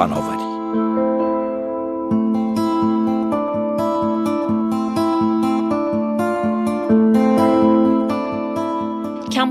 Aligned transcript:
فناوری 0.00 0.39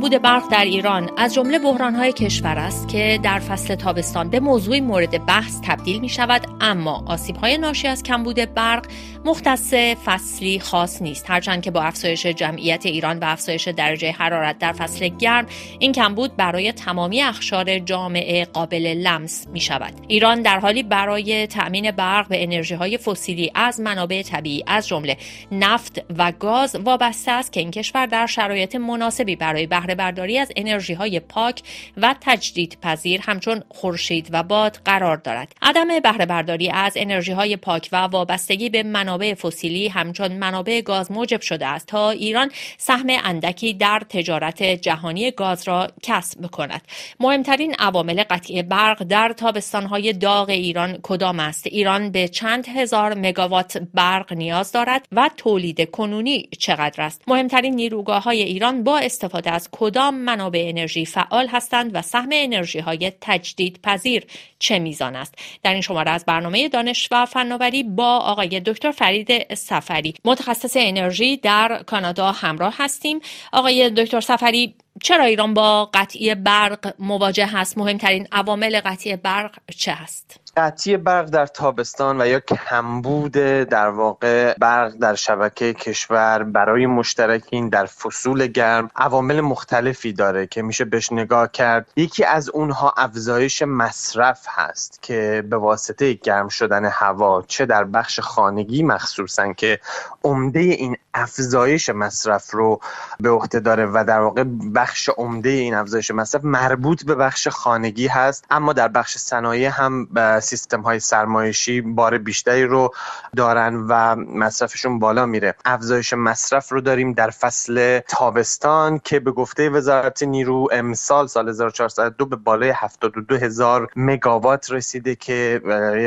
کمبود 0.10 0.22
برق 0.22 0.50
در 0.52 0.66
ایران. 0.66 1.10
از 1.18 1.34
جمله 1.34 1.60
بحرانهای 1.60 2.14
کشور 2.14 2.58
است 2.58 2.88
که 2.88 3.20
در 3.24 3.40
فصل 3.40 3.76
تابستان 3.76 4.30
به 4.30 4.40
موضوع 4.40 4.80
مورد 4.80 5.26
بحث 5.26 5.62
تبدیل 5.64 6.00
می 6.00 6.10
شود 6.10 6.48
اما 6.62 7.04
آسیبهای 7.08 7.58
ناشی 7.58 7.88
از 7.88 8.04
کمبود 8.04 8.54
برق 8.54 8.86
مختص 9.26 9.74
فصلی 9.74 10.60
خاص 10.60 11.02
نیست. 11.02 11.30
هرچند 11.30 11.62
که 11.62 11.72
با 11.72 11.82
افزایش 11.82 12.26
جمعیت 12.26 12.86
ایران 12.86 13.20
و 13.20 13.26
افزایش 13.26 13.68
درجه 13.68 14.12
حرارت 14.12 14.58
در 14.58 14.74
فصل 14.74 15.08
گرم 15.08 15.46
این 15.80 15.92
کمبود 15.92 16.36
برای 16.36 16.72
تمامی 16.72 17.22
اخشار 17.22 17.80
جامعه 17.80 18.46
قابل 18.46 18.94
لمس 18.98 19.48
می 19.48 19.60
شود 19.60 19.94
ایران 20.08 20.42
در 20.42 20.60
حالی 20.60 20.84
برای 20.84 21.48
تأمین 21.48 21.92
برق 21.92 22.28
به 22.28 22.44
انرژی 22.44 22.76
های 22.76 22.98
فسیلی 22.98 23.52
از 23.56 23.80
منابع 23.80 24.22
طبیعی 24.22 24.64
از 24.68 24.88
جمله 24.88 25.18
نفت 25.52 26.02
و 26.18 26.32
گاز 26.32 26.76
وابسته 26.76 27.32
است 27.32 27.54
که 27.54 27.60
این 27.60 27.72
کشور 27.72 28.06
در 28.06 28.26
شرایط 28.26 28.76
مناسبی 28.76 29.36
برای 29.36 29.68
بهره 29.68 29.96
برداری 30.00 30.38
از 30.38 30.52
انرژی 30.56 30.94
های 30.94 31.20
پاک 31.20 31.62
و 31.98 32.16
تجدید 32.22 32.78
پذیر 32.82 33.22
همچون 33.24 33.64
خورشید 33.70 34.30
و 34.32 34.44
باد 34.44 34.80
قرار 34.86 35.18
دارد. 35.18 35.52
عدم 35.62 36.00
بهره 36.00 36.26
برداری 36.26 36.70
از 36.70 36.94
انرژی 36.96 37.32
های 37.32 37.56
پاک 37.56 37.90
و 37.92 37.96
وابستگی 37.96 38.70
به 38.70 38.84
منابع 38.84 39.34
فسیلی 39.34 39.88
همچون 39.88 40.32
منابع 40.32 40.82
گاز 40.82 41.12
موجب 41.12 41.42
شده 41.42 41.66
است 41.68 41.88
تا 41.88 42.10
ایران 42.10 42.52
سهم 42.78 43.08
اندکی 43.24 43.74
در 43.74 44.02
تجارت 44.10 44.64
جهانی 44.64 45.32
گاز 45.32 45.68
را 45.68 45.88
کسب 46.04 46.46
کند 46.52 46.82
مهمترین 47.20 47.76
عوامل 47.80 48.24
قطعی 48.30 48.64
برق 48.64 49.04
در 49.04 49.34
تابستانهای 49.38 50.14
داغ 50.14 50.50
ایران 50.50 50.98
کدام 51.04 51.40
است؟ 51.40 51.68
ایران 51.68 52.12
به 52.12 52.28
چند 52.28 52.68
هزار 52.68 53.14
مگاوات 53.14 53.78
برق 53.94 54.34
نیاز 54.34 54.72
دارد 54.72 55.06
و 55.12 55.30
تولید 55.38 55.92
کنونی 55.92 56.50
چقدر 56.60 57.04
است؟ 57.04 57.22
مهمترین 57.28 57.76
نیروگاه 57.76 58.24
های 58.24 58.42
ایران 58.42 58.84
با 58.84 58.98
استفاده 58.98 59.52
از 59.52 59.70
کدام 59.90 60.16
منابع 60.16 60.66
انرژی 60.68 61.06
فعال 61.06 61.48
هستند 61.48 61.92
و 61.94 62.02
سهم 62.02 62.30
انرژی 62.32 62.80
های 62.80 63.12
تجدید 63.22 63.80
پذیر 63.84 64.26
چه 64.60 64.80
میزان 64.80 65.16
است؟ 65.16 65.36
در 65.64 65.74
این 65.74 65.82
شماره 65.82 66.12
از 66.12 66.26
برنامه 66.26 66.70
دانش 66.70 67.08
و 67.12 67.26
فناوری 67.26 67.84
با 67.84 68.18
آقای 68.18 68.60
دکتر 68.60 68.92
فرید 68.92 69.54
سفری 69.54 70.14
متخصص 70.26 70.74
انرژی 70.80 71.38
در 71.38 71.84
کانادا 71.86 72.32
همراه 72.32 72.76
هستیم. 72.78 73.20
آقای 73.54 73.90
دکتر 73.90 74.22
سفری 74.22 74.76
چرا 75.04 75.24
ایران 75.24 75.54
با 75.54 75.90
قطعی 75.94 76.36
برق 76.36 76.94
مواجه 77.00 77.46
هست؟ 77.46 77.78
مهمترین 77.78 78.28
عوامل 78.32 78.82
قطعی 78.86 79.16
برق 79.16 79.56
چه 79.78 79.92
هست؟ 79.92 80.40
قطعی 80.60 80.98
برق 80.98 81.26
در 81.26 81.46
تابستان 81.46 82.22
و 82.22 82.28
یا 82.28 82.40
کمبود 82.40 83.32
در 83.32 83.90
واقع 83.90 84.54
برق 84.54 84.94
در 84.94 85.16
شبکه 85.16 85.74
کشور 85.74 86.44
برای 86.44 86.86
مشترکین 86.86 87.70
در 87.70 87.86
فصول 87.86 88.48
گرم 88.48 88.90
عوامل 88.96 89.42
مختلفی 89.42 90.14
داره 90.14 90.48
که 90.48 90.62
میشه 90.62 90.86
بهش 90.86 91.12
نگاه 91.12 91.52
کرد. 91.52 91.92
یکی 91.96 92.24
از 92.24 92.50
اونها 92.50 92.94
افزایش 92.98 93.62
مصرف 93.62 94.46
هست 94.50 95.00
که 95.02 95.44
به 95.50 95.58
واسطه 95.58 96.14
گرم 96.14 96.48
شدن 96.48 96.86
هوا 96.86 97.44
چه 97.48 97.66
در 97.66 97.84
بخش 97.84 98.20
خانگی 98.20 98.84
مخصوصا 98.84 99.54
که 99.54 99.80
عمده 100.24 100.60
این 100.60 100.98
افزایش 101.14 101.90
مصرف 101.90 102.52
رو 102.52 102.80
به 103.20 103.30
عهده 103.30 103.60
داره 103.60 103.86
و 103.86 104.04
در 104.08 104.20
واقع 104.20 104.44
بخش 104.76 105.10
عمده 105.10 105.50
این 105.50 105.74
افزایش 105.74 106.12
مصرف 106.12 106.46
مربوط 106.46 107.06
به 107.06 107.16
بخش 107.16 107.48
خانگی 107.48 108.08
هست 108.08 108.46
اما 108.52 108.74
در 108.74 108.88
بخش 108.88 109.18
صنایع 109.18 109.70
هم 109.70 110.08
سیستم 110.50 110.82
های 110.82 111.00
سرمایشی 111.00 111.82
بار 111.82 112.18
بیشتری 112.18 112.64
رو 112.64 112.94
دارن 113.36 113.76
و 113.76 114.16
مصرفشون 114.16 115.00
بالا 115.00 115.26
میره. 115.26 115.56
افزایش 115.66 116.14
مصرف 116.14 116.72
رو 116.72 116.82
داریم 116.82 117.14
در 117.14 117.30
فصل 117.30 118.00
تابستان 118.08 119.00
که 119.04 119.20
به 119.20 119.32
گفته 119.32 119.70
وزارت 119.70 120.24
نیرو 120.24 120.68
امسال 120.72 121.28
سال 121.28 121.50
1402 121.50 122.26
به 122.26 122.36
بالای 122.36 122.70
72 122.70 123.36
هزار 123.36 123.88
مگاوات 123.96 124.72
رسیده 124.72 125.16
که 125.16 125.62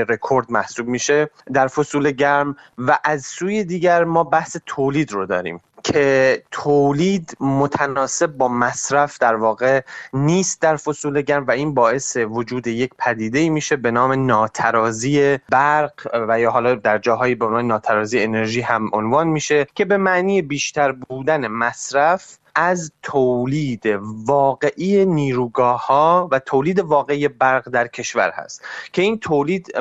رکورد 0.09 0.53
محسوب 0.53 0.87
میشه. 0.89 1.31
در 1.53 1.67
فصول 1.67 2.11
گرم 2.11 2.57
و 2.79 2.99
از 3.05 3.25
سوی 3.25 3.65
دیگر 3.65 4.05
ما 4.05 4.25
بحث 4.25 4.57
تولید 4.67 5.13
رو 5.13 5.27
داریم. 5.27 5.61
که 5.85 6.43
تولید 6.51 7.37
متناسب 7.41 8.27
با 8.27 8.49
مصرف 8.49 9.19
در 9.19 9.35
واقع 9.35 9.81
نیست 10.13 10.63
در 10.63 10.77
فصول 10.77 11.23
گرم 11.23 11.47
و 11.47 11.51
این 11.51 11.75
باعث 11.75 12.17
وجود 12.17 12.67
یک 12.67 12.91
پدیده 12.99 13.39
ای 13.39 13.51
میشه 13.51 13.77
به 13.77 13.91
نام 13.91 14.27
ناترازی 14.27 15.39
برق 15.51 15.93
و 16.29 16.41
یا 16.41 16.51
حالا 16.51 16.75
در 16.75 16.99
جاهایی 16.99 17.35
به 17.35 17.47
عنوان 17.47 17.67
ناترازی 17.67 18.21
انرژی 18.21 18.61
هم 18.61 18.91
عنوان 18.93 19.27
میشه 19.27 19.67
که 19.75 19.85
به 19.85 19.97
معنی 19.97 20.43
بیشتر 20.43 20.93
بودن 20.93 21.47
مصرف 21.47 22.39
از 22.55 22.93
تولید 23.03 23.87
واقعی 24.27 25.05
نیروگاه 25.05 25.87
ها 25.87 26.29
و 26.33 26.39
تولید 26.39 26.79
واقعی 26.81 27.29
برق 27.29 27.69
در 27.69 27.87
کشور 27.87 28.31
هست 28.31 28.65
که 28.93 29.03
این 29.03 29.19
تولید 29.19 29.73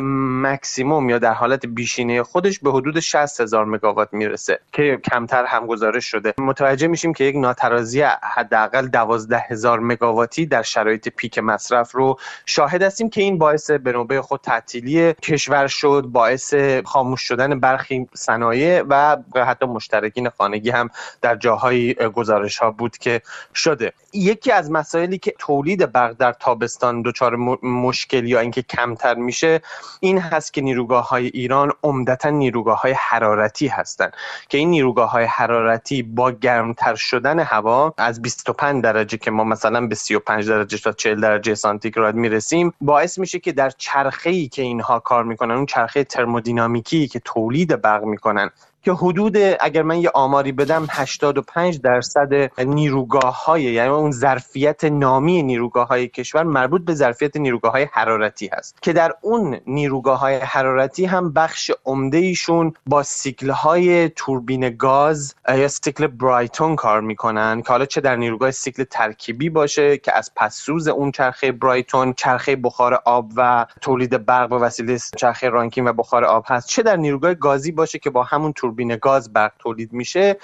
مکسیموم 0.41 1.09
یا 1.09 1.19
در 1.19 1.33
حالت 1.33 1.65
بیشینه 1.65 2.23
خودش 2.23 2.59
به 2.59 2.71
حدود 2.71 2.99
60 2.99 3.41
هزار 3.41 3.65
مگاوات 3.65 4.13
می‌رسه 4.13 4.59
که 4.71 4.99
کمتر 5.11 5.45
هم 5.45 5.67
گزارش 5.67 6.05
شده. 6.05 6.33
متوجه 6.37 6.87
میشیم 6.87 7.13
که 7.13 7.23
یک 7.23 7.35
ناترازی 7.35 8.01
حداقل 8.35 8.87
12 8.87 9.37
هزار 9.37 9.79
مگاواتی 9.79 10.45
در 10.45 10.61
شرایط 10.61 11.09
پیک 11.09 11.39
مصرف 11.39 11.91
رو 11.95 12.17
شاهد 12.45 12.83
هستیم 12.83 13.09
که 13.09 13.21
این 13.21 13.37
باعث 13.37 13.71
به 13.71 13.91
نوبه 13.91 14.21
خود 14.21 14.41
تعطیلی 14.41 15.13
کشور 15.13 15.67
شد 15.67 16.05
باعث 16.11 16.53
خاموش 16.85 17.21
شدن 17.21 17.59
برخی 17.59 18.07
صنایع 18.13 18.83
و 18.89 19.17
حتی 19.35 19.65
مشترکین 19.65 20.29
خانگی 20.29 20.69
هم 20.69 20.89
در 21.21 21.35
جاهای 21.35 21.93
گزارش 21.93 22.60
بود 22.69 22.97
که 22.97 23.21
شده. 23.55 23.93
یکی 24.13 24.51
از 24.51 24.71
مسائلی 24.71 25.17
که 25.17 25.33
تولید 25.39 25.91
برق 25.91 26.15
در 26.17 26.33
تابستان 26.33 27.01
دچار 27.01 27.35
مشکل 27.63 28.27
یا 28.27 28.39
اینکه 28.39 28.61
کمتر 28.61 29.15
میشه 29.15 29.61
این 29.99 30.17
هست 30.17 30.53
که 30.53 30.61
نیروگاه 30.61 31.09
های 31.09 31.27
ایران 31.27 31.71
عمدتا 31.83 32.29
نیروگاه 32.29 32.81
های 32.81 32.91
حرارتی 32.91 33.67
هستند. 33.67 34.13
که 34.49 34.57
این 34.57 34.69
نیروگاه 34.69 35.11
های 35.11 35.25
حرارتی 35.25 36.03
با 36.03 36.31
گرمتر 36.31 36.95
شدن 36.95 37.39
هوا 37.39 37.93
از 37.97 38.21
25 38.21 38.83
درجه 38.83 39.17
که 39.17 39.31
ما 39.31 39.43
مثلا 39.43 39.87
به 39.87 39.95
35 39.95 40.49
درجه 40.49 40.77
تا 40.77 40.91
40 40.91 41.21
درجه 41.21 41.55
سانتیگراد 41.55 42.15
می‌رسیم 42.15 42.73
باعث 42.81 43.19
میشه 43.19 43.39
که 43.39 43.51
در 43.51 43.69
چرخه 43.69 44.29
ای 44.29 44.47
که 44.47 44.61
اینها 44.61 44.99
کار 44.99 45.23
می‌کنن 45.23 45.55
اون 45.55 45.65
چرخه 45.65 46.03
ترمودینامیکی 46.03 47.07
که 47.07 47.19
تولید 47.19 47.81
برق 47.81 48.03
می‌کنن 48.03 48.49
که 48.83 48.91
حدود 48.91 49.37
اگر 49.59 49.81
من 49.81 49.99
یه 49.99 50.11
آماری 50.13 50.51
بدم 50.51 50.87
85 50.89 51.81
درصد 51.81 52.59
نیروگاه 52.59 53.45
های 53.45 53.63
یعنی 53.63 53.89
اون 53.89 54.11
ظرفیت 54.11 54.83
نامی 54.83 55.43
نیروگاه 55.43 55.87
های 55.87 56.07
کشور 56.07 56.43
مربوط 56.43 56.85
به 56.85 56.93
ظرفیت 56.93 57.37
نیروگاه 57.37 57.71
های 57.71 57.87
حرارتی 57.91 58.49
هست. 58.53 58.81
که 58.81 58.93
در 58.93 59.13
اون 59.21 59.59
نیروگاه 59.67 60.19
های 60.19 60.35
حرارتی 60.35 61.05
هم 61.05 61.33
بخش 61.33 61.71
عمده 61.85 62.17
ایشون 62.17 62.73
با 62.85 63.03
سیکل 63.03 63.49
های 63.49 64.09
توربین 64.09 64.69
گاز 64.69 65.35
یا 65.49 65.67
سیکل 65.67 66.07
برایتون 66.07 66.75
کار 66.75 67.01
می‌کنن 67.01 67.61
که 67.61 67.67
حالا 67.67 67.85
چه 67.85 68.01
در 68.01 68.15
نیروگاه 68.15 68.51
سیکل 68.51 68.83
ترکیبی 68.83 69.49
باشه 69.49 69.97
که 69.97 70.17
از 70.17 70.31
پسسوز 70.35 70.87
اون 70.87 71.11
چرخه 71.11 71.51
برایتون 71.51 72.13
چرخه 72.13 72.55
بخار 72.55 73.01
آب 73.05 73.31
و 73.35 73.65
تولید 73.81 74.25
برق 74.25 74.49
به 74.49 74.57
وسیله 74.57 74.97
چرخه 75.17 75.49
رانکین 75.49 75.87
و 75.87 75.93
بخار 75.93 76.25
آب 76.25 76.45
هست 76.47 76.67
چه 76.67 76.83
در 76.83 76.95
نیروگاه 76.95 77.33
گازی 77.33 77.71
باشه 77.71 77.99
که 77.99 78.09
با 78.09 78.23
همون 78.23 78.53
توربین 78.71 78.95
گاز 78.95 79.33
برق 79.33 79.51
تولید 79.59 79.93
میشه 79.93 80.37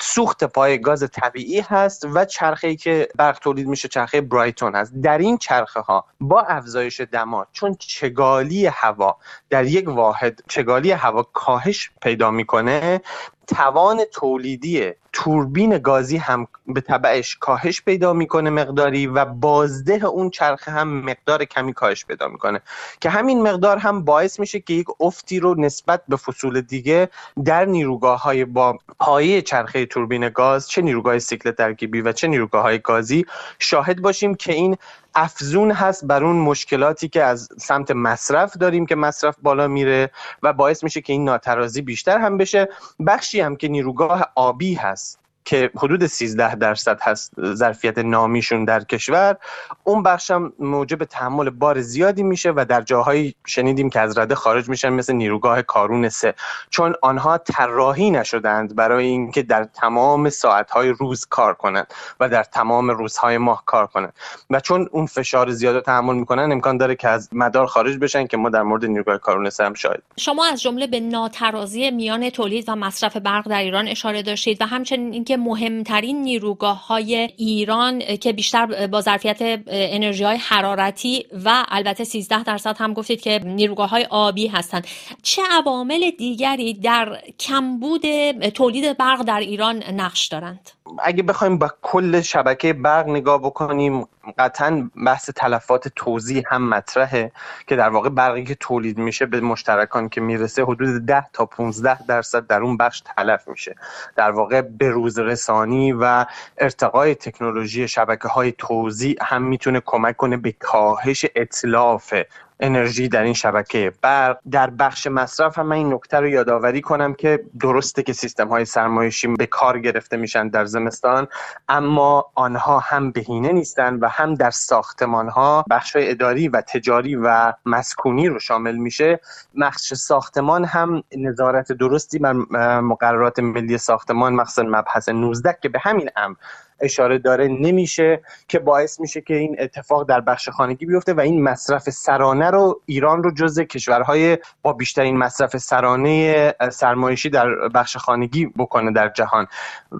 سوخت 0.00 0.44
پای 0.44 0.78
گاز 0.78 1.10
طبیعی 1.12 1.60
هست 1.60 2.06
و 2.14 2.24
چرخه 2.24 2.76
که 2.76 3.08
برق 3.16 3.38
تولید 3.38 3.66
میشه 3.66 3.88
چرخه 3.88 4.20
برایتون 4.20 4.74
هست. 4.74 4.92
در 4.94 5.18
این 5.18 5.38
چرخه 5.38 5.80
ها 5.80 6.04
با 6.20 6.40
افزایش 6.40 7.00
دما 7.00 7.46
چون 7.52 7.76
چگالی 7.78 8.66
هوا 8.66 9.16
در 9.50 9.64
یک 9.64 9.88
واحد 9.88 10.40
چگالی 10.48 10.90
هوا 10.90 11.22
کاهش 11.22 11.90
پیدا 12.02 12.30
می‌کنه 12.30 13.00
توان 13.46 14.04
تولیدی 14.12 14.92
توربین 15.12 15.78
گازی 15.78 16.16
هم 16.16 16.48
به 16.66 16.80
تبعش 16.80 17.36
کاهش 17.36 17.82
پیدا 17.82 18.12
می‌کنه 18.12 18.50
مقداری 18.50 19.06
و 19.06 19.24
بازده 19.24 20.04
اون 20.04 20.30
چرخه 20.30 20.70
هم 20.70 20.88
مقدار 20.88 21.44
کمی 21.44 21.72
کاهش 21.72 22.04
پیدا 22.04 22.28
می‌کنه. 22.28 22.60
که 23.00 23.10
همین 23.10 23.42
مقدار 23.42 23.78
هم 23.78 24.04
باعث 24.04 24.40
میشه 24.40 24.60
که 24.60 24.74
یک 24.74 24.86
افتی 25.00 25.40
رو 25.40 25.60
نسبت 25.60 26.02
به 26.08 26.16
فصول 26.16 26.60
دیگه 26.60 27.08
در 27.44 27.64
نیروگاه 27.64 28.22
های 28.22 28.44
با 28.44 28.78
پایه 28.98 29.42
چرخه 29.42 29.86
توربین 29.86 30.28
گاز 30.28 30.68
چه 30.68 30.82
نیروگاه 30.82 31.18
سیکل 31.18 31.50
ترکیبی 31.50 32.00
و 32.00 32.12
چه 32.12 32.28
نیروگاه 32.28 32.62
های 32.62 32.78
گازی 32.78 33.26
شاهد 33.58 34.02
باشیم 34.02 34.34
که 34.34 34.52
این 34.52 34.76
افزون 35.14 35.70
هست 35.70 36.04
بر 36.04 36.24
اون 36.24 36.36
مشکلاتی 36.36 37.08
که 37.08 37.24
از 37.24 37.48
سمت 37.58 37.90
مصرف 37.90 38.56
داریم 38.56 38.86
که 38.86 38.94
مصرف 38.94 39.36
بالا 39.42 39.68
میره 39.68 40.10
و 40.42 40.52
باعث 40.52 40.84
میشه 40.84 41.00
که 41.00 41.12
این 41.12 41.24
ناترازی 41.24 41.82
بیشتر 41.82 42.18
هم 42.18 42.38
بشه. 42.38 42.68
بخشی 43.06 43.40
هم 43.40 43.56
که 43.56 43.68
نیروگاه 43.68 44.32
آبی 44.34 44.74
هست. 44.74 45.23
که 45.44 45.70
حدود 45.76 46.06
13 46.06 46.54
درصد 46.54 46.98
هست 47.02 47.32
ظرفیت 47.54 47.98
نامیشون 47.98 48.64
در 48.64 48.84
کشور 48.84 49.36
اون 49.84 50.02
بخش 50.02 50.30
هم 50.30 50.52
موجب 50.58 51.04
تحمل 51.04 51.50
بار 51.50 51.80
زیادی 51.80 52.22
میشه 52.22 52.52
و 52.56 52.64
در 52.68 52.80
جاهایی 52.80 53.34
شنیدیم 53.46 53.90
که 53.90 54.00
از 54.00 54.18
رده 54.18 54.34
خارج 54.34 54.68
میشن 54.68 54.88
مثل 54.88 55.12
نیروگاه 55.12 55.62
کارون 55.62 56.08
سه. 56.08 56.34
چون 56.70 56.94
آنها 57.02 57.38
طراحی 57.38 58.10
نشدند 58.10 58.76
برای 58.76 59.06
اینکه 59.06 59.42
در 59.42 59.64
تمام 59.64 60.30
ساعتهای 60.30 60.88
روز 60.88 61.26
کار 61.26 61.54
کنند 61.54 61.86
و 62.20 62.28
در 62.28 62.42
تمام 62.42 62.90
روزهای 62.90 63.38
ماه 63.38 63.62
کار 63.66 63.86
کنند. 63.86 64.12
و 64.50 64.60
چون 64.60 64.88
اون 64.92 65.06
فشار 65.06 65.50
زیاد 65.50 65.84
تحمل 65.84 66.14
می‌کنن 66.14 66.52
امکان 66.52 66.76
داره 66.76 66.94
که 66.94 67.08
از 67.08 67.28
مدار 67.32 67.66
خارج 67.66 67.98
بشن 67.98 68.26
که 68.26 68.36
ما 68.36 68.48
در 68.48 68.62
مورد 68.62 68.84
نیروگاه 68.84 69.18
کارون 69.18 69.50
سه 69.50 69.64
هم 69.64 69.74
شاهد 69.74 70.02
شما 70.16 70.46
از 70.46 70.62
جمله 70.62 70.86
به 70.86 71.00
ناترازی 71.00 71.90
میان 71.90 72.30
تولید 72.30 72.68
و 72.68 72.76
مصرف 72.76 73.16
برق 73.16 73.48
در 73.48 73.60
ایران 73.60 73.88
اشاره 73.88 74.22
داشتید 74.22 74.62
و 74.62 74.66
همچنین 74.66 75.12
اینکه 75.12 75.33
مهمترین 75.36 76.22
نیروگاه 76.22 76.86
های 76.86 77.14
ایران 77.36 77.98
که 77.98 78.32
بیشتر 78.32 78.86
با 78.86 79.00
ظرفیت 79.00 79.62
انرژی 79.66 80.24
های 80.24 80.36
حرارتی 80.36 81.26
و 81.44 81.64
البته 81.68 82.04
13 82.04 82.42
درصد 82.42 82.76
هم 82.78 82.92
گفتید 82.92 83.20
که 83.20 83.40
نیروگاه 83.44 83.90
های 83.90 84.06
آبی 84.10 84.46
هستند. 84.46 84.86
چه 85.22 85.42
عوامل 85.50 86.10
دیگری 86.10 86.74
در 86.74 87.22
کمبود 87.40 88.02
تولید 88.48 88.96
برق 88.96 89.22
در 89.22 89.40
ایران 89.40 89.82
نقش 89.82 90.26
دارند؟ 90.26 90.70
اگه 91.02 91.22
بخوایم 91.22 91.58
با 91.58 91.70
کل 91.82 92.20
شبکه 92.20 92.72
برق 92.72 93.08
نگاه 93.08 93.38
بکنیم 93.38 94.06
قطعا 94.38 94.90
بحث 95.06 95.30
تلفات 95.30 95.88
توزیع 95.88 96.42
هم 96.46 96.68
مطرحه 96.68 97.32
که 97.66 97.76
در 97.76 97.88
واقع 97.88 98.08
برقی 98.08 98.44
که 98.44 98.54
تولید 98.54 98.98
میشه 98.98 99.26
به 99.26 99.40
مشترکان 99.40 100.08
که 100.08 100.20
می‌رسه 100.20 100.62
حدود 100.62 101.06
10 101.06 101.24
تا 101.32 101.46
15 101.46 102.06
درصد 102.06 102.46
در 102.46 102.62
اون 102.62 102.76
بخش 102.76 103.02
تلف 103.16 103.48
میشه. 103.48 103.74
در 104.16 104.30
واقع 104.30 104.60
به 104.60 104.90
روز 104.90 105.18
رسانی 105.18 105.92
و 105.92 106.24
ارتقای 106.58 107.14
تکنولوژی 107.14 107.88
شبکه 107.88 108.28
های 108.28 108.52
توزیع 108.52 109.16
هم 109.22 109.42
می‌تونه 109.42 109.82
کمک 109.84 110.16
کنه 110.16 110.36
به 110.36 110.52
کاهش 110.52 111.26
اطلاف 111.36 112.14
انرژی 112.60 113.08
در 113.08 113.22
این 113.22 113.34
شبکه. 113.34 113.92
برق 114.02 114.38
در 114.50 114.70
بخش 114.70 115.06
مصرف 115.06 115.58
هم 115.58 115.66
من 115.66 115.76
این 115.76 115.94
نکته 115.94 116.16
رو 116.16 116.28
یادآوری 116.28 116.80
کنم 116.80 117.14
که 117.14 117.44
درسته 117.60 118.02
که 118.02 118.12
سیستم 118.12 118.48
های 118.48 118.64
سرمایشی 118.64 119.28
به 119.28 119.46
کار 119.46 119.78
گرفته 119.78 120.16
میشن 120.16 120.48
در 120.48 120.64
زمستان 120.64 121.26
اما 121.68 122.30
آنها 122.34 122.78
هم 122.78 123.10
بهینه 123.10 123.52
نیستن 123.52 123.94
و 123.94 124.08
هم 124.08 124.34
در 124.34 124.50
ساختمان 124.50 125.28
ها 125.28 125.64
بخش 125.70 125.96
اداری 125.96 126.48
و 126.48 126.60
تجاری 126.60 127.16
و 127.16 127.52
مسکونی 127.66 128.28
رو 128.28 128.38
شامل 128.38 128.76
میشه. 128.76 129.20
بخش 129.60 129.94
ساختمان 129.94 130.64
هم 130.64 131.02
نظارت 131.16 131.72
درستی 131.72 132.18
بر 132.18 132.32
مقررات 132.80 133.38
ملی 133.38 133.78
ساختمان 133.78 134.34
مخصوصا 134.34 134.62
مبحث 134.62 135.08
19 135.08 135.58
که 135.62 135.68
به 135.68 135.78
همین 135.82 136.10
امر 136.16 136.36
اشاره 136.84 137.18
داره 137.18 137.48
نمیشه 137.48 138.20
که 138.48 138.58
باعث 138.58 139.00
میشه 139.00 139.20
که 139.20 139.34
این 139.34 139.56
اتفاق 139.58 140.08
در 140.08 140.20
بخش 140.20 140.48
خانگی 140.48 140.86
بیفته 140.86 141.14
و 141.14 141.20
این 141.20 141.42
مصرف 141.42 141.90
سرانه 141.90 142.50
رو 142.50 142.80
ایران 142.86 143.22
رو 143.22 143.30
جز 143.34 143.60
کشورهای 143.60 144.38
با 144.62 144.72
بیشترین 144.72 145.16
مصرف 145.16 145.56
سرانه 145.56 146.54
سرمایشی 146.72 147.30
در 147.30 147.68
بخش 147.68 147.96
خانگی 147.96 148.46
بکنه 148.46 148.92
در 148.92 149.08
جهان. 149.08 149.46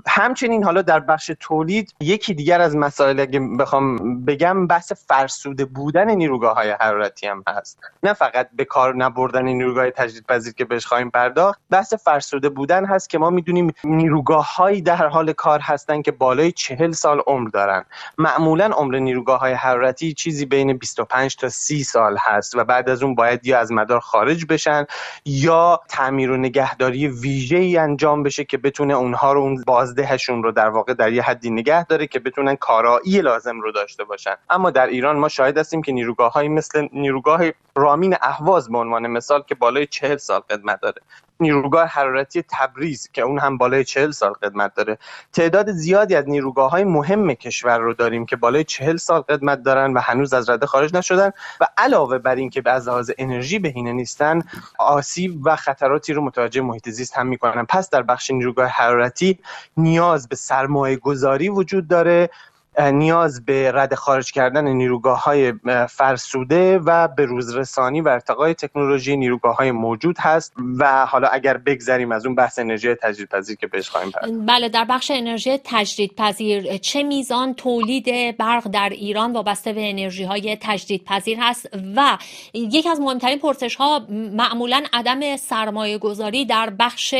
همچنین 0.07 0.65
حالا 0.65 0.83
در 0.83 1.01
بخش 1.01 1.31
تولید 1.41 1.95
یکی 2.01 2.35
دیگر 2.35 2.61
از 2.61 2.77
مسائل 2.77 3.21
اگه 3.21 3.41
بخوام 3.41 4.25
بگم 4.25 4.67
بحث 4.67 4.93
فرسوده 4.93 5.65
بودن 5.65 6.11
نیروگاه 6.11 6.55
های 6.55 6.71
حرارتی 6.81 7.27
هم 7.27 7.43
هست. 7.49 7.79
نه 8.03 8.13
فقط 8.13 8.49
به 8.57 8.65
کار 8.65 8.97
نبردن 8.97 9.43
نیروگاه 9.43 9.91
تجدیدپذیر 9.91 10.53
که 10.53 10.65
بهش 10.65 10.87
خواهیم 10.87 11.11
پرداخت 11.11 11.61
بحث 11.71 11.95
فرسوده 11.95 12.49
بودن 12.49 12.85
هست 12.85 13.11
که 13.11 13.19
ما 13.19 13.31
می‌دونیم 13.31 13.73
نیروگاه 13.85 14.57
هایی 14.57 14.83
در 14.83 15.07
حال 15.07 15.33
کار 15.33 15.61
هستن 15.61 16.03
که 16.03 16.13
بالای 16.13 16.53
چهل 16.75 16.93
سال 16.93 17.23
عمر 17.27 17.49
دارن. 17.49 17.85
معمولا 18.19 18.67
عمر 18.67 18.99
نیروگاه 18.99 19.41
های 19.41 19.53
حرارتی 19.53 20.13
چیزی 20.13 20.47
بین 20.47 20.77
25 20.77 21.37
تا 21.37 21.49
30 21.49 21.85
سال 21.85 22.17
هست 22.21 22.57
و 22.57 22.65
بعد 22.65 22.89
از 22.89 23.03
اون 23.03 23.15
باید 23.15 23.47
یا 23.47 23.59
از 23.59 23.73
مدار 23.73 24.01
خارج 24.01 24.47
بشن 24.49 24.87
یا 25.25 25.81
تعمیر 25.89 26.31
و 26.31 26.37
نگهداری 26.37 27.09
ویژه 27.09 27.57
ای 27.57 27.77
انجام 27.77 28.23
بشه 28.23 28.45
که 28.45 28.59
بتونه 28.59 28.95
اونها 28.95 29.33
رو 29.33 29.41
اون 29.41 29.63
بازدهشون 29.67 30.43
رو 30.43 30.53
در 30.53 30.69
واقع 30.69 30.95
در 30.95 31.13
یه 31.13 31.23
حدی 31.23 31.51
نگه 31.51 31.85
داره 31.85 32.07
که 32.07 32.19
بتونن 32.19 32.57
کارایی 32.57 33.21
لازم 33.21 33.61
رو 33.61 33.73
داشته 33.73 34.05
باشن. 34.05 34.35
اما 34.51 34.71
در 34.71 34.87
ایران 34.87 35.17
ما 35.17 35.29
شاهد 35.29 35.59
هستیم 35.59 35.83
که 35.83 35.93
نیروگاه 35.93 36.43
مثل 36.43 36.89
نیروگاه 36.93 37.43
رامین 37.77 38.17
اهواز 38.23 38.69
به 38.69 38.79
عنوان 38.79 39.07
مثال 39.07 39.43
که 39.43 39.55
بالای 39.55 39.87
چهل 39.87 40.17
سال 40.17 40.41
خدمت 40.51 40.81
داره. 40.81 41.03
نیروگاه 41.41 41.87
حرارتی 41.87 42.45
تبریز 42.49 43.09
که 43.13 43.23
اون 43.23 43.39
هم 43.39 43.59
بالای 43.59 43.85
چهل 43.85 44.11
سال 44.11 44.33
خدمت 44.33 44.75
داره. 44.75 44.99
تعداد 45.33 45.73
زیادی 45.73 46.15
از 46.15 46.29
نیروگاه 46.29 46.71
های 46.71 46.85
مهم 46.85 47.35
کشور 47.35 47.79
رو 47.79 47.95
داریم 47.95 48.27
که 48.27 48.37
بالای 48.37 48.65
چهل 48.65 48.97
سال 48.97 49.23
خدمت 49.23 49.63
دارن 49.63 49.93
و 49.93 50.01
هنوز 50.01 50.33
از 50.33 50.51
رده 50.51 50.67
خارج 50.67 50.95
نشدن 50.95 51.31
و 51.61 51.67
علاوه 51.79 52.19
بر 52.19 52.35
اینکه 52.35 52.61
به 52.61 52.71
از 52.71 52.89
لحاظ 52.89 53.11
انرژی 53.19 53.59
بهینه 53.59 53.93
نیستن 53.93 54.43
آسیب 54.79 55.41
و 55.47 55.57
خطراتی 55.57 56.13
رو 56.13 56.23
متوجه 56.23 56.61
محیط 56.61 56.89
زیست 56.89 57.17
هم 57.17 57.27
می‌کنن. 57.27 57.65
پس 57.65 57.91
در 57.91 58.03
بخش 58.03 58.31
نیروگاه 58.31 58.67
حرارتی 58.67 59.39
نیاز 59.77 60.29
به 60.29 60.37
سرمایه 60.37 60.97
گذاری 60.97 61.49
وجود 61.49 61.89
داره. 61.89 62.31
نیاز 62.79 63.45
به 63.45 63.73
رد 63.73 63.95
خارج 63.95 64.33
کردن 64.33 64.69
نیروگاه 64.69 65.25
های 65.25 65.53
فرسوده 65.89 66.79
و 66.79 67.09
به 67.09 67.25
روزرسانی 67.25 68.01
و 68.01 68.09
ارتقای 68.09 68.55
تکنولوژی 68.55 69.17
نیروگاه 69.17 69.57
های 69.57 69.71
موجود 69.71 70.17
هست 70.19 70.53
و 70.79 71.07
حالا 71.07 71.29
اگر 71.29 71.57
بگذریم 71.57 72.13
از 72.13 72.27
اون 72.27 72.35
بحث 72.35 72.59
انرژی 72.59 72.95
تجدیدپذیر 72.95 73.57
که 73.57 73.67
بهش 73.67 73.89
خواهیم 73.89 74.11
پرداخت. 74.11 74.47
بله 74.47 74.69
در 74.69 74.85
بخش 74.85 75.11
انرژی 75.15 75.61
تجدیدپذیر 75.65 76.77
چه 76.77 77.03
میزان 77.03 77.55
تولید 77.55 78.37
برق 78.37 78.69
در 78.69 78.89
ایران 78.89 79.33
وابسته 79.33 79.73
به 79.73 79.91
انرژی 79.91 80.25
های 80.25 80.59
تجدیدپذیر 80.61 81.39
هست 81.41 81.69
و 81.97 82.19
یکی 82.55 82.89
از 82.89 83.01
مهمترین 83.01 83.39
پرسش 83.39 83.75
ها 83.75 84.07
معمولا 84.11 84.85
عدم 84.93 85.37
سرمایه 85.37 85.99
گذاری 85.99 86.45
در 86.45 86.71
بخش 86.79 87.15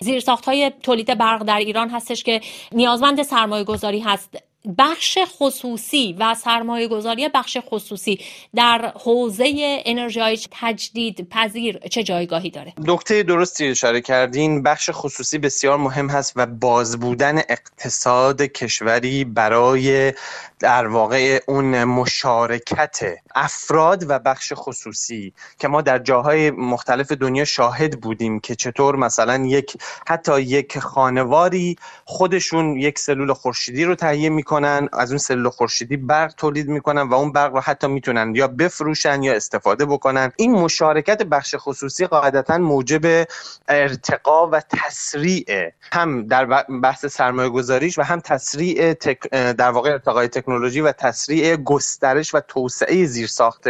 زیرساخت 0.00 0.44
های 0.44 0.72
تولید 0.82 1.18
برق 1.18 1.42
در 1.42 1.58
ایران 1.58 1.90
هستش 1.90 2.24
که 2.24 2.40
نیازمند 2.72 3.22
سرمایه 3.22 3.64
گذاری 3.64 4.00
هست. 4.00 4.47
بخش 4.78 5.18
خصوصی 5.26 6.16
و 6.18 6.34
سرمایه 6.34 6.88
گذاری 6.88 7.28
بخش 7.28 7.58
خصوصی 7.60 8.20
در 8.54 8.92
حوزه 9.04 9.82
انرژی 9.86 10.20
های 10.20 10.38
تجدید 10.50 11.28
پذیر 11.28 11.78
چه 11.78 12.02
جایگاهی 12.02 12.50
داره؟ 12.50 12.72
نکته 12.78 13.22
درستی 13.22 13.66
اشاره 13.66 14.00
کردین 14.00 14.62
بخش 14.62 14.90
خصوصی 14.92 15.38
بسیار 15.38 15.78
مهم 15.78 16.10
هست 16.10 16.32
و 16.36 16.46
باز 16.46 17.00
بودن 17.00 17.38
اقتصاد 17.38 18.42
کشوری 18.42 19.24
برای 19.24 20.12
در 20.58 20.86
واقع 20.86 21.40
اون 21.48 21.84
مشارکت 21.84 23.00
افراد 23.34 24.04
و 24.08 24.18
بخش 24.18 24.52
خصوصی 24.56 25.32
که 25.58 25.68
ما 25.68 25.82
در 25.82 25.98
جاهای 25.98 26.50
مختلف 26.50 27.12
دنیا 27.12 27.44
شاهد 27.44 28.00
بودیم 28.00 28.40
که 28.40 28.54
چطور 28.54 28.96
مثلا 28.96 29.36
یک 29.36 29.82
حتی 30.08 30.40
یک 30.40 30.78
خانواری 30.78 31.76
خودشون 32.04 32.76
یک 32.76 32.98
سلول 32.98 33.32
خورشیدی 33.32 33.84
رو 33.84 33.94
تهیه 33.94 34.28
می‌کنن 34.28 34.88
از 34.92 35.10
اون 35.10 35.18
سلول 35.18 35.48
خورشیدی 35.48 35.96
برق 35.96 36.34
تولید 36.36 36.68
می‌کنن 36.68 37.02
و 37.02 37.14
اون 37.14 37.32
برق 37.32 37.54
رو 37.54 37.60
حتی 37.60 37.86
می‌تونن 37.86 38.34
یا 38.34 38.48
بفروشن 38.48 39.22
یا 39.22 39.34
استفاده 39.34 39.86
بکنن. 39.86 40.32
این 40.36 40.52
مشارکت 40.52 41.22
بخش 41.22 41.54
خصوصی 41.58 42.06
قاعدتا 42.06 42.58
موجب 42.58 43.26
ارتقا 43.68 44.48
و 44.48 44.60
تسریع 44.60 45.72
هم 45.92 46.26
در 46.26 46.44
بحث 46.82 47.06
سرمایه 47.06 47.48
گذاریش 47.48 47.98
و 47.98 48.02
هم 48.02 48.20
تسریع 48.20 48.94
در 49.32 49.70
واقع 49.70 49.90
ارتقای 49.90 50.28
تکنولوژی 50.48 50.80
و 50.80 50.92
تسریع 50.92 51.56
گسترش 51.56 52.34
و 52.34 52.40
توسعه 52.40 53.06
زیرساخت 53.06 53.64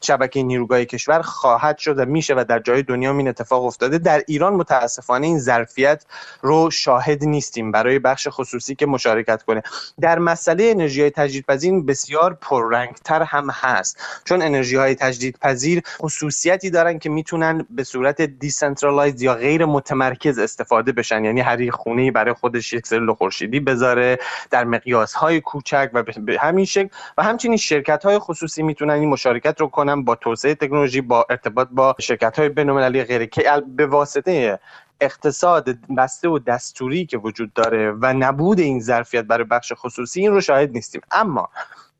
شبکه 0.00 0.42
نیروگاه 0.42 0.84
کشور 0.84 1.22
خواهد 1.22 1.78
شد 1.78 1.98
و 1.98 2.04
میشه 2.04 2.34
و 2.34 2.44
در 2.48 2.58
جای 2.58 2.82
دنیا 2.82 3.10
این 3.10 3.28
اتفاق 3.28 3.64
افتاده. 3.64 3.98
در 3.98 4.22
ایران 4.26 4.54
متاسفانه 4.54 5.26
این 5.26 5.38
ظرفیت 5.38 6.04
رو 6.42 6.70
شاهد 6.70 7.24
نیستیم 7.24 7.72
برای 7.72 7.98
بخش 7.98 8.28
خصوصی 8.30 8.74
که 8.74 8.86
مشارکت 8.86 9.42
کنه. 9.42 9.62
در 10.00 10.18
مسئله 10.18 10.64
انرژی 10.64 11.10
تجدیدپذیر 11.10 11.80
بسیار 11.80 12.38
پررنگتر 12.40 13.22
هم 13.22 13.50
هست. 13.50 13.98
چون 14.24 14.42
انرژی 14.42 14.76
های 14.76 14.94
تجدیدپذیر 14.94 15.82
خصوصیتی 15.98 16.70
دارن 16.70 16.98
که 16.98 17.08
می‌تونن 17.08 17.66
به 17.70 17.84
صورت 17.84 18.22
decentralized 18.22 19.22
یا 19.22 19.34
غیر 19.34 19.64
متمرکز 19.64 20.38
استفاده 20.38 20.92
بشن. 20.92 21.24
یعنی 21.24 21.40
هر 21.40 21.70
خونه 21.70 22.10
برای 22.10 22.34
خودش 22.34 22.72
یک 22.72 22.86
سلول 22.86 23.14
خورشیدی 23.14 23.60
بذاره 23.60 24.18
در 24.50 24.64
مقیاس 24.64 25.14
های 25.14 25.40
کوچک 25.40 25.90
و 25.94 26.02
همین 26.40 26.64
شکل 26.64 26.88
و 27.18 27.22
همچنین 27.22 27.56
شرکت 27.56 28.04
های 28.04 28.18
خصوصی 28.18 28.62
می‌تونن 28.62 28.94
این 28.94 29.08
مشارکت 29.08 29.60
رو 29.60 29.66
کنن 29.66 30.04
با 30.04 30.14
توسعه 30.14 30.54
تکنولوژی 30.54 31.00
با 31.00 31.26
ارتباط 31.30 31.68
با 31.70 31.96
شرکت 32.00 32.38
های 32.38 32.48
بین‌المللی 32.48 33.04
غیر 33.04 33.26
که 33.26 33.62
به 33.76 33.86
واسطه 33.86 34.58
اقتصاد 35.00 35.68
بسته 35.96 36.28
و 36.28 36.38
دستوری 36.38 37.06
که 37.06 37.18
وجود 37.18 37.52
داره 37.52 37.92
و 37.92 38.12
نبود 38.12 38.60
این 38.60 38.80
ظرفیت 38.80 39.24
برای 39.24 39.44
بخش 39.44 39.72
خصوصی 39.76 40.20
این 40.20 40.32
رو 40.32 40.40
شاهد 40.40 40.70
نیستیم. 40.72 41.00
اما 41.10 41.48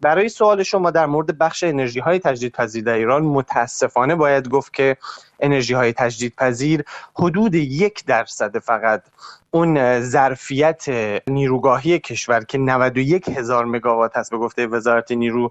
برای 0.01 0.29
سوال 0.29 0.63
شما 0.63 0.91
در 0.91 1.07
مورد 1.07 1.39
بخش 1.39 1.65
انرژی 1.65 2.01
های 2.01 2.19
تجدیدپذیر 2.19 2.85
در 2.85 2.95
ایران 2.95 3.23
متاسفانه 3.23 4.15
باید 4.15 4.49
گفت 4.49 4.73
که 4.75 4.97
انرژی 5.41 5.75
های 5.75 5.93
تجدید 5.93 6.35
پذیر 6.37 6.85
حدود 7.15 7.55
یک 7.55 8.05
درصد 8.07 8.59
فقط 8.59 9.03
اون 9.51 10.01
ظرفیت 10.01 10.85
نیروگاهی 11.27 11.99
کشور 11.99 12.45
که 12.45 12.59
91 12.59 13.29
هزار 13.29 13.65
مگاوات 13.65 14.17
هست 14.17 14.31
به 14.31 14.39
گفته 14.39 14.67
وزارت 14.67 15.13
نیرو 15.13 15.49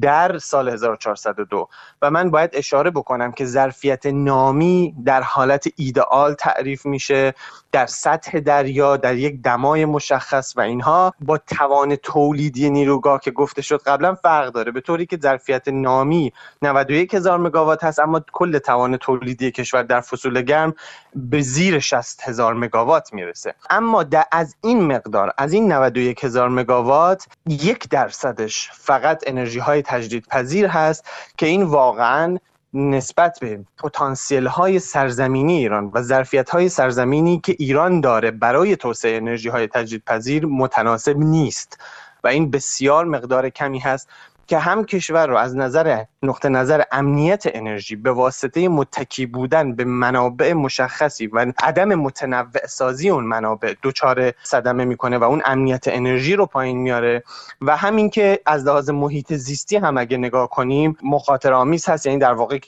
در 0.00 0.38
سال 0.38 0.68
1402 0.68 1.68
و 2.02 2.10
من 2.10 2.30
باید 2.30 2.50
اشاره 2.52 2.90
بکنم 2.90 3.32
که 3.32 3.44
ظرفیت 3.44 4.06
نامی 4.06 4.94
در 5.04 5.22
حالت 5.22 5.68
ایدئال 5.76 6.34
تعریف 6.34 6.86
میشه 6.86 7.34
در 7.72 7.86
سطح 7.86 8.40
دریا 8.40 8.96
در 8.96 9.16
یک 9.16 9.42
دمای 9.42 9.84
مشخص 9.84 10.54
و 10.56 10.60
اینها 10.60 11.14
با 11.20 11.38
توان 11.38 11.96
تولیدی 11.96 12.70
نیروگاه 12.70 13.20
که 13.20 13.30
گفته 13.30 13.62
شد 13.62 13.82
قبلا 13.82 14.14
فرق 14.14 14.52
داره. 14.52 14.72
به 14.72 14.80
طوری 14.80 15.06
که 15.06 15.18
ظرفیت 15.22 15.68
نامی 15.68 16.32
91 16.62 17.14
هزار 17.14 17.38
مگاوات 17.38 17.84
هست 17.84 17.98
اما 17.98 18.20
کل 18.32 18.58
توان 18.58 18.96
تولیدی 18.96 19.27
کشور 19.34 19.82
در 19.82 20.00
فصول 20.00 20.42
گرم 20.42 20.74
به 21.14 21.40
زیر 21.40 21.78
60 21.78 22.20
هزار 22.28 22.54
مگاوات 22.54 23.12
می‌رسه. 23.12 23.54
اما 23.70 24.04
از 24.32 24.56
این 24.62 24.80
مقدار 24.80 25.32
از 25.38 25.52
این 25.52 25.72
91 25.72 26.24
هزار 26.24 26.48
مگاوات 26.48 27.26
یک 27.46 27.88
درصدش 27.88 28.70
فقط 28.72 29.24
انرژی 29.26 29.58
های 29.58 29.82
تجدید 29.82 30.26
پذیر 30.26 30.66
هست 30.66 31.04
که 31.36 31.46
این 31.46 31.62
واقعا 31.62 32.38
نسبت 32.74 33.38
به 33.40 33.60
پتانسیل 33.78 34.46
های 34.46 34.78
سرزمینی 34.78 35.58
ایران 35.58 35.90
و 35.94 36.02
ظرفیت 36.02 36.50
های 36.50 36.68
سرزمینی 36.68 37.40
که 37.44 37.56
ایران 37.58 38.00
داره 38.00 38.30
برای 38.30 38.76
توسعه 38.76 39.16
انرژی 39.16 39.48
های 39.48 39.66
تجدیدپذیر 39.66 40.46
متناسب 40.46 41.16
نیست 41.16 41.80
و 42.24 42.28
این 42.28 42.50
بسیار 42.50 43.04
مقدار 43.04 43.48
کمی 43.48 43.78
هست. 43.78 44.08
که 44.48 44.58
هم 44.58 44.84
کشور 44.84 45.26
رو 45.26 45.36
از 45.36 45.56
نظر 45.56 46.04
نقطه 46.22 46.48
نظر 46.48 46.82
امنیت 46.92 47.42
انرژی 47.46 47.96
به 47.96 48.12
واسطه 48.12 48.68
متکی 48.68 49.26
بودن 49.26 49.74
به 49.74 49.84
منابع 49.84 50.52
مشخصی 50.52 51.26
و 51.26 51.52
عدم 51.62 51.94
متنوع 51.94 52.66
سازی 52.68 53.10
اون 53.10 53.24
منابع 53.24 53.74
دچار 53.82 54.32
صدمه 54.42 54.84
می‌کنه 54.84 55.18
و 55.18 55.24
اون 55.24 55.42
امنیت 55.44 55.84
انرژی 55.86 56.36
رو 56.36 56.46
پایین 56.46 56.78
میاره. 56.78 57.22
و 57.60 57.76
همین 57.76 58.10
که 58.10 58.40
از 58.46 58.66
لحاظ 58.66 58.90
محیط 58.90 59.32
زیستی 59.32 59.76
هم 59.76 59.98
اگه 59.98 60.16
نگاه 60.16 60.50
کنیم 60.50 60.96
مخاطر 61.02 61.52
آمیز 61.52 61.88
هست 61.88 62.06
یعنی 62.06 62.18
در 62.18 62.32
واقع 62.32 62.58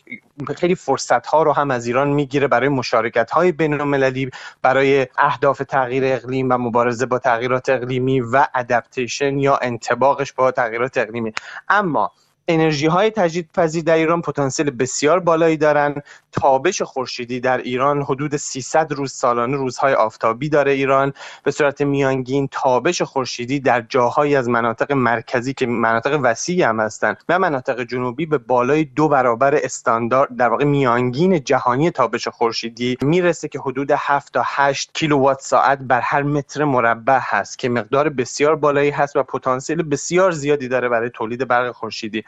خیلی 0.57 0.75
فرصت 0.75 1.27
ها 1.27 1.43
رو 1.43 1.53
هم 1.53 1.71
از 1.71 1.87
ایران 1.87 2.09
می‌گیره 2.09 2.49
برای 2.49 2.69
مشارکت 2.69 3.31
های 3.31 3.53
بین 3.53 3.81
المللی 3.81 4.31
برای 4.63 5.07
اهداف 5.19 5.63
تغییر 5.69 6.03
اقلیم 6.07 6.51
و 6.51 6.59
مبارزه 6.59 7.07
با 7.07 7.19
تغییرات 7.19 7.69
اقلیمی 7.69 8.21
و 8.21 8.47
ادپتیشن 8.55 9.39
یا 9.39 9.57
انتباقش 9.57 10.33
با 10.33 10.51
تغییرات 10.51 10.99
اقلیمی. 10.99 11.33
اما 11.71 12.11
انرژی 12.49 12.87
های 12.87 13.11
تجدیدپذیر 13.11 13.85
در 13.85 13.95
ایران 13.95 14.23
پتانسیل 14.23 14.71
بسیار 14.71 15.21
بالایی 15.21 15.57
دارند 15.57 16.03
تابش 16.33 16.83
خورشیدی 16.83 17.41
در 17.41 17.59
ایران 17.59 18.03
حدود 18.03 18.37
300 18.37 18.93
روز 18.93 19.13
سالانه 19.13 19.57
روزهای 19.57 19.95
آفتابی 19.95 20.49
داره 20.49 20.73
ایران. 20.73 21.13
به 21.45 21.51
صورت 21.51 21.83
میانگین 21.83 22.49
تابش 22.53 23.03
خورشیدی 23.03 23.61
در 23.61 23.81
جاهایی 23.81 24.37
از 24.37 24.49
مناطق 24.49 24.93
مرکزی 24.93 25.55
که 25.55 25.67
مناطق 25.67 26.21
وسیعی 26.23 26.63
هم 26.63 26.81
هستند 26.81 27.17
و 27.29 27.39
مناطق 27.39 27.83
جنوبی 27.85 28.27
به 28.27 28.39
بالای 28.39 28.85
دو 28.85 29.09
برابر 29.09 29.55
استاندارد 29.55 30.37
در 30.37 30.49
واقع 30.49 30.65
میانگین 30.65 31.45
جهانی 31.45 31.91
تابش 31.91 32.29
خورشیدی 32.29 32.97
می‌رسه 33.03 33.49
که 33.49 33.59
حدود 33.59 33.91
7 33.97 34.33
تا 34.33 34.43
8 34.47 34.91
کیلووات 34.95 35.41
ساعت 35.41 35.79
بر 35.79 36.01
هر 36.01 36.23
متر 36.23 36.65
مربع 36.65 37.19
هست 37.23 37.59
که 37.59 37.69
مقدار 37.69 38.09
بسیار 38.09 38.57
بالایی 38.57 38.91
هست 38.91 39.17
و 39.17 39.23
پتانسیل 39.23 39.83
بسیار 39.83 40.31
زیادی 40.31 40.69
داره 40.69 40.89
برای 40.89 41.11
تولید 41.11 41.49
برق 41.49 41.73
خورشیدی. 41.73 42.25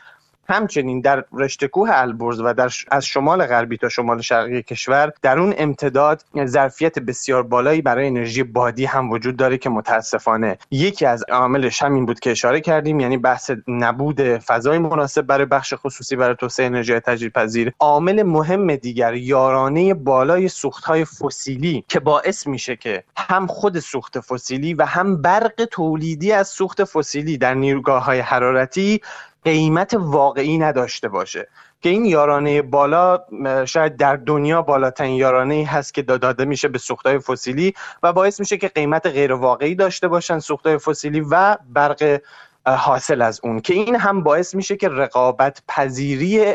همچنین 0.48 1.00
در 1.00 1.24
رشته 1.32 1.68
کوه 1.68 1.88
البرز 1.92 2.40
و 2.40 2.54
در 2.54 2.70
از 2.90 3.06
شمال 3.06 3.46
غربی 3.46 3.76
تا 3.76 3.88
شمال 3.88 4.20
شرقی 4.20 4.62
کشور 4.62 5.12
در 5.22 5.38
اون 5.38 5.54
امتداد 5.58 6.24
ظرفیت 6.44 6.98
بسیار 6.98 7.42
بالایی 7.42 7.82
برای 7.82 8.06
انرژی 8.06 8.42
بادی 8.42 8.84
هم 8.84 9.10
وجود 9.10 9.36
داره 9.36 9.58
که 9.58 9.70
متاسفانه 9.70 10.58
یکی 10.70 11.06
از 11.06 11.24
عواملش 11.28 11.82
همین 11.82 12.06
بود 12.06 12.20
که 12.20 12.30
اشاره 12.30 12.60
کردیم 12.60 13.00
یعنی 13.00 13.16
بحث 13.16 13.50
نبود 13.68 14.20
فضای 14.20 14.78
مناسب 14.78 15.22
برای 15.22 15.44
بخش 15.44 15.74
خصوصی 15.76 16.16
برای 16.16 16.34
توسعه 16.34 16.66
انرژی 16.66 17.00
تجدیدپذیر. 17.00 17.72
عامل 17.80 18.22
مهم 18.22 18.76
دیگر 18.76 19.14
یارانه 19.14 19.94
بالای 19.94 20.48
سوختهای 20.48 21.04
فسیلی 21.04 21.84
که 21.88 22.00
باعث 22.00 22.46
میشه 22.46 22.76
که 22.76 23.04
هم 23.16 23.46
خود 23.46 23.78
سوخت 23.78 24.20
فسیلی 24.20 24.74
و 24.74 24.84
هم 24.84 25.22
برق 25.22 25.64
تولیدی 25.70 26.32
از 26.32 26.48
سوخت 26.48 26.84
فسیلی 26.84 27.38
در 27.38 27.54
نیروگاه 27.54 28.04
های 28.04 28.20
حرارتی 28.20 29.00
قیمت 29.44 29.94
واقعی 29.94 30.58
نداشته 30.58 31.08
باشه. 31.08 31.48
که 31.80 31.88
این 31.88 32.04
یارانه 32.04 32.62
بالا 32.62 33.18
شاید 33.64 33.96
در 33.96 34.16
دنیا 34.16 34.62
بالاترین 34.62 35.14
یارانه 35.14 35.66
هست 35.68 35.94
که 35.94 36.02
داده 36.02 36.44
میشه 36.44 36.68
به 36.68 36.78
سوختهای 36.78 37.18
فسیلی 37.18 37.74
و 38.02 38.12
باعث 38.12 38.40
میشه 38.40 38.56
که 38.56 38.68
قیمت 38.68 39.06
غیر 39.06 39.32
واقعی 39.32 39.74
داشته 39.74 40.08
باشن 40.08 40.38
سوختهای 40.38 40.78
فسیلی 40.78 41.20
و 41.20 41.56
برق 41.70 42.20
حاصل 42.66 43.22
از 43.22 43.40
اون. 43.42 43.60
که 43.60 43.74
این 43.74 43.96
هم 43.96 44.22
باعث 44.22 44.54
میشه 44.54 44.76
که 44.76 44.88
رقابت 44.88 45.62
پذیری 45.68 46.54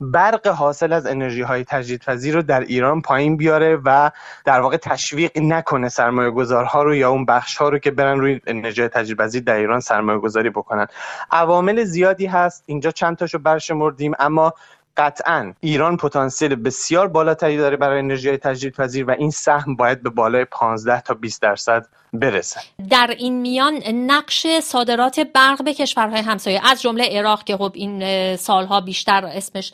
برق 0.00 0.46
حاصل 0.46 0.92
از 0.92 1.06
انرژی 1.06 1.42
های 1.42 1.64
تجدیدپذیر 1.64 2.34
رو 2.34 2.42
در 2.42 2.60
ایران 2.60 3.02
پایین 3.02 3.36
بیاره 3.36 3.78
و 3.84 4.10
در 4.44 4.60
واقع 4.60 4.76
تشویق 4.76 5.30
نکنه 5.38 5.88
سرمایه 5.88 6.30
گذارها 6.30 6.82
رو 6.82 6.94
یا 6.94 7.10
اون 7.10 7.24
بخش 7.24 7.56
ها 7.56 7.68
رو 7.68 7.78
که 7.78 7.90
برن 7.90 8.20
روی 8.20 8.40
انرژی 8.46 8.88
تجدیدپذیر 8.88 9.42
در 9.42 9.56
ایران 9.56 9.80
سرمایه 9.80 10.18
گذاری 10.18 10.50
بکنن. 10.50 10.86
عوامل 11.30 11.84
زیادی 11.84 12.26
هست. 12.26 12.62
اینجا 12.66 12.90
چند 12.90 13.16
تاشو 13.16 13.38
برشمردیم. 13.38 14.12
اما 14.18 14.54
قطعا 14.96 15.54
ایران 15.60 15.96
پتانسیل 15.96 16.54
بسیار 16.54 17.08
بالاتری 17.08 17.56
داره 17.56 17.76
برای 17.76 17.98
انرژی 17.98 18.36
تجدیدپذیر 18.36 19.04
و 19.04 19.10
این 19.10 19.30
سهم 19.30 19.76
باید 19.76 20.02
به 20.02 20.10
بالای 20.10 20.44
15 20.44 21.00
تا 21.00 21.14
20 21.14 21.42
درصد 21.42 21.86
برسه. 22.12 22.60
در 22.90 23.14
این 23.18 23.40
میان 23.40 23.74
نقش 23.88 24.46
صادرات 24.62 25.20
برق 25.20 25.64
به 25.64 25.74
کشورهای 25.74 26.20
همسایه 26.20 26.60
از 26.70 26.82
جمله 26.82 27.18
عراق 27.18 27.44
که 27.44 27.56
خب 27.56 27.72
این 27.74 28.36
سالها 28.36 28.80
بیشتر 28.80 29.24
اسمش 29.24 29.72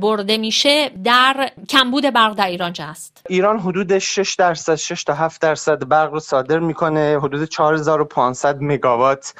برده 0.00 0.38
میشه 0.38 0.90
در 1.04 1.50
کمبود 1.68 2.10
برق 2.10 2.34
در 2.34 2.46
ایران 2.46 2.72
چه 2.72 2.82
است؟ 2.82 3.22
ایران 3.28 3.58
حدود 3.58 3.98
6 3.98 4.34
درصد 4.34 4.74
6 4.74 5.04
تا 5.04 5.14
7 5.14 5.40
درصد 5.40 5.88
برق 5.88 6.12
رو 6.12 6.20
صادر 6.20 6.58
می‌کنه 6.58 7.18
حدود 7.22 7.48
4500 7.48 8.56
مگاوات 8.60 9.34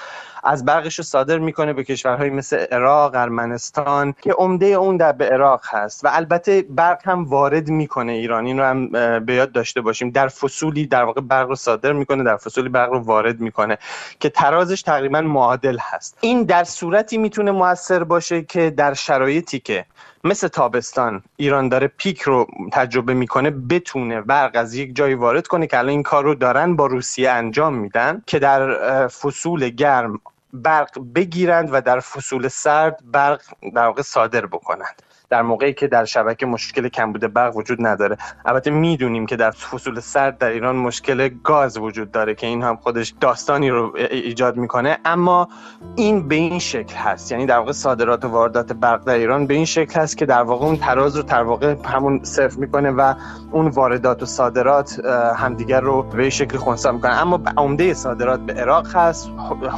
از 0.45 0.64
برقش 0.64 0.99
رو 0.99 1.04
صادر 1.04 1.38
می‌کنه 1.38 1.73
به 1.73 1.85
کشورهایی 1.85 2.30
مثل 2.30 2.57
عراق، 2.57 3.14
ارمنستان 3.14 4.14
که 4.23 4.33
عمده 4.33 4.66
اون 4.66 4.97
در 4.97 5.12
به 5.12 5.28
عراق 5.28 5.61
هست. 5.71 6.04
و 6.04 6.09
البته 6.12 6.64
برق 6.71 7.09
هم 7.09 7.25
وارد 7.25 7.68
می‌کنه 7.68 8.12
ایران. 8.12 8.47
این 8.47 8.59
رو 8.59 8.64
هم 8.64 8.88
به 9.21 9.35
یاد 9.35 9.52
داشته 9.52 9.80
باشیم. 9.80 10.11
در 10.11 10.28
فصولی 10.28 10.87
در 10.87 11.04
واقع 11.04 11.21
برق 11.21 11.49
رو 11.49 11.54
صادر 11.54 11.92
می‌کنه 11.92 12.25
در 12.25 12.37
فصولی 12.37 12.68
برق 12.68 12.92
رو 12.92 12.99
وارد 12.99 13.40
می‌کنه 13.40 13.78
که 14.21 14.28
ترازش 14.28 14.83
تقریبا 14.83 15.21
معادل 15.21 15.76
هست. 15.80 16.18
این 16.21 16.42
در 16.42 16.64
صورتی 16.64 17.18
می‌تونه 17.18 17.50
موثر 17.50 18.04
باشه 18.04 18.42
که 18.42 18.71
در 18.71 18.95
شرایطی 18.95 19.59
که 19.59 19.85
مثل 20.25 20.48
تابستان 20.48 21.22
ایران 21.37 21.68
داره 21.68 21.87
پیک 21.87 22.22
رو 22.22 22.46
تجربه 22.72 23.14
می‌کنه 23.14 23.50
بتونه 23.50 24.20
برق 24.20 24.50
از 24.54 24.75
یک 24.75 24.96
جایی 24.96 25.14
وارد 25.14 25.46
کنه 25.46 25.66
که 25.66 25.78
الان 25.78 25.90
این 25.90 26.02
کار 26.02 26.25
رو 26.25 26.34
دارن 26.34 26.76
با 26.76 26.87
روسیه 26.87 27.30
انجام 27.30 27.75
میدن 27.75 28.22
که 28.26 28.38
در 28.38 29.08
فصول 29.08 29.68
گرم 29.68 30.20
برق 30.52 30.98
بگیرند 31.14 31.68
و 31.72 31.80
در 31.80 32.00
فصول 32.00 32.48
سرد 32.48 32.98
برق 33.12 33.40
در 33.75 33.87
واقع 33.87 34.02
صادر 34.02 34.46
بکنند. 34.46 35.02
در 35.30 35.42
موقعی 35.42 35.73
که 35.73 35.87
در 35.87 36.04
شبکه 36.04 36.47
مشکل 36.47 36.88
کمبود 36.88 37.32
برق 37.32 37.56
وجود 37.56 37.87
نداره. 37.87 38.16
البته 38.44 38.70
می‌دونیم 38.70 39.26
که 39.26 39.37
در 39.37 39.50
فصول 39.50 40.00
سرد 40.00 40.38
در 40.38 40.49
ایران 40.49 40.76
مشکل 40.76 41.28
گاز 41.44 41.78
وجود 41.78 42.11
داره 42.11 42.35
که 42.35 42.47
این 42.47 42.62
هم 42.62 42.76
خودش 42.76 43.14
داستانی 43.20 43.70
رو 43.70 43.92
ایجاد 44.11 44.56
می‌کنه. 44.56 44.99
اما 45.04 45.49
این 45.97 46.28
به 46.28 46.35
این 46.35 46.58
شکل 46.58 46.94
هست. 46.94 47.32
یعنی 47.32 47.47
در 47.47 47.58
واقع 47.58 47.73
صادرات 47.73 48.25
و 48.25 48.28
واردات 48.28 48.73
برق 48.73 49.04
در 49.04 49.14
ایران 49.14 49.47
به 49.47 49.54
این 49.54 49.64
شکل 49.64 50.00
هست 50.00 50.16
که 50.16 50.26
در 50.26 50.42
واقع 50.42 50.66
اون 50.66 50.76
تراز 50.76 51.16
رو 51.16 51.23
در 51.23 51.42
واقع 51.42 51.75
همون 51.85 52.25
صفر 52.25 52.58
می‌کنه 52.58 52.90
و 52.90 53.14
اون 53.52 53.68
واردات 53.68 54.23
و 54.23 54.26
صادرات 54.26 55.00
همدیگر 55.37 55.80
رو 55.80 56.02
به 56.02 56.30
شکل 56.30 56.58
خونسا 56.58 56.92
می‌کنه. 56.92 57.12
اما 57.12 57.40
عمده 57.56 57.94
صادرات 57.94 58.40
به 58.40 58.52
عراق 58.52 58.97
هست. 58.97 59.30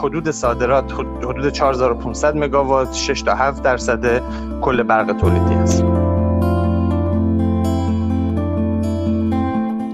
حدود 0.03 0.31
صادرات 0.31 0.93
حدود 0.93 1.49
4500 1.49 2.37
مگاوات 2.37 2.93
6 2.93 3.23
تا 3.23 3.35
7 3.35 3.63
درصد 3.63 4.23
کل 4.61 4.83
برق 4.83 5.13
است 5.47 5.85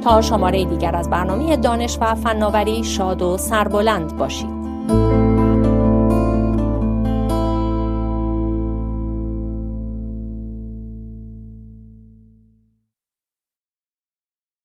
تا 0.04 0.22
شماره 0.22 0.64
دیگر 0.64 0.96
از 0.96 1.10
برنامه 1.10 1.56
دانش 1.56 1.98
و 2.00 2.14
فناوری 2.14 2.84
شاد 2.84 3.22
و 3.22 3.36
سربلند 3.36 4.16
باشید. 4.16 4.55